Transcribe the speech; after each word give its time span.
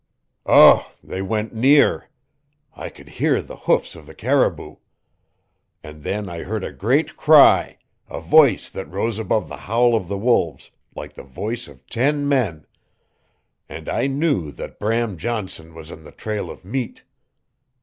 UGH! 0.47 0.83
they 1.03 1.21
went 1.21 1.53
near. 1.53 2.09
I 2.75 2.89
could 2.89 3.07
hear 3.07 3.39
the 3.39 3.55
hoofs 3.55 3.95
of 3.95 4.07
the 4.07 4.15
caribou. 4.15 4.77
And 5.83 6.01
then 6.03 6.27
I 6.27 6.39
heard 6.41 6.63
a 6.63 6.71
great 6.71 7.15
cry, 7.15 7.77
a 8.09 8.19
voice 8.19 8.71
that 8.71 8.89
rose 8.89 9.19
above 9.19 9.47
the 9.47 9.57
howl 9.57 9.93
of 9.95 10.07
the 10.07 10.17
wolves 10.17 10.71
like 10.95 11.13
the 11.13 11.21
voice 11.21 11.67
of 11.67 11.85
ten 11.85 12.27
men, 12.27 12.65
and 13.69 13.87
I 13.87 14.07
knew 14.07 14.51
that 14.53 14.79
Bram 14.79 15.17
Johnson 15.17 15.75
was 15.75 15.91
on 15.91 16.03
the 16.03 16.11
trail 16.11 16.49
of 16.49 16.65
meat. 16.65 17.03